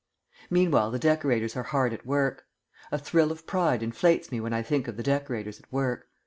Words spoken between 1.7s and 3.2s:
at work. A